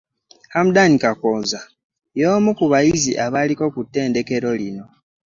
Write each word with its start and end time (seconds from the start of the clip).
Hamdan 0.53 0.93
Kakooza, 1.03 1.59
y'omu 2.19 2.51
ku 2.57 2.65
bayizi 2.71 3.11
abaaliko 3.25 3.65
ku 3.73 3.81
ttendekero 3.85 4.49
lino 4.59 4.85